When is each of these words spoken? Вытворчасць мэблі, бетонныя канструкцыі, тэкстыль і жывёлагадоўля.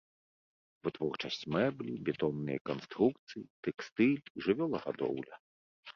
Вытворчасць 0.87 1.43
мэблі, 1.57 1.93
бетонныя 2.09 2.63
канструкцыі, 2.71 3.43
тэкстыль 3.69 4.23
і 4.37 4.47
жывёлагадоўля. 4.47 5.35